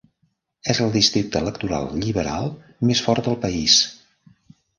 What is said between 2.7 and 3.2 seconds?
més